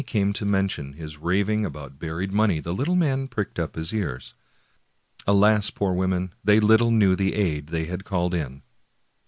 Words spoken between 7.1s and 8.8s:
the aid they had called in.